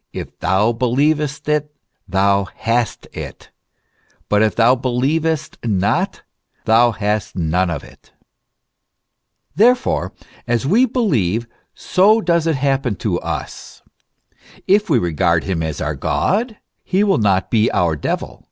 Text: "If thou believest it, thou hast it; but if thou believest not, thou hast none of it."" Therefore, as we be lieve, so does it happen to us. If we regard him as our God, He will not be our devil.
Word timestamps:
"If 0.22 0.36
thou 0.40 0.72
believest 0.72 1.48
it, 1.48 1.72
thou 2.08 2.46
hast 2.52 3.06
it; 3.12 3.52
but 4.28 4.42
if 4.42 4.56
thou 4.56 4.74
believest 4.74 5.56
not, 5.64 6.24
thou 6.64 6.90
hast 6.90 7.36
none 7.36 7.70
of 7.70 7.84
it."" 7.84 8.12
Therefore, 9.54 10.12
as 10.48 10.66
we 10.66 10.84
be 10.84 10.98
lieve, 10.98 11.46
so 11.74 12.20
does 12.20 12.48
it 12.48 12.56
happen 12.56 12.96
to 12.96 13.20
us. 13.20 13.82
If 14.66 14.90
we 14.90 14.98
regard 14.98 15.44
him 15.44 15.62
as 15.62 15.80
our 15.80 15.94
God, 15.94 16.56
He 16.82 17.04
will 17.04 17.18
not 17.18 17.48
be 17.48 17.70
our 17.70 17.94
devil. 17.94 18.46